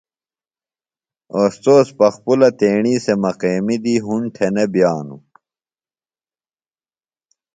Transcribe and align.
اوستوذ 1.37 1.87
پخپُلہ 1.97 2.49
تیݨی 2.59 2.95
سےۡ 3.03 3.17
مقیمی 3.23 3.77
دی 3.83 3.95
ہُنڈ 4.05 4.25
تھےۡ 4.35 4.51
نہ 4.55 4.63
بئانوۡ۔ 4.73 5.23